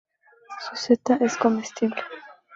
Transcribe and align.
Su 0.65 0.75
seta 0.77 1.17
es 1.21 1.37
comestible. 1.37 2.01